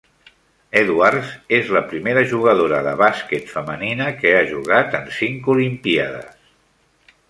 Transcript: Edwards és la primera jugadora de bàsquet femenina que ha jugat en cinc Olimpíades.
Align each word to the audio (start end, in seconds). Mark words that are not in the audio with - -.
Edwards 0.79 1.33
és 1.57 1.69
la 1.75 1.83
primera 1.91 2.25
jugadora 2.33 2.81
de 2.89 2.95
bàsquet 3.03 3.53
femenina 3.55 4.11
que 4.23 4.35
ha 4.39 4.43
jugat 4.57 5.01
en 5.03 5.09
cinc 5.23 5.55
Olimpíades. 5.59 6.39